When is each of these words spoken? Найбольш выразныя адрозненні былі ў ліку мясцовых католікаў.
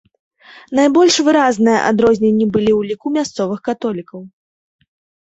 Найбольш 0.77 1.15
выразныя 1.25 1.79
адрозненні 1.89 2.47
былі 2.55 2.71
ў 2.79 2.93
ліку 2.93 3.07
мясцовых 3.19 3.59
католікаў. 3.69 4.19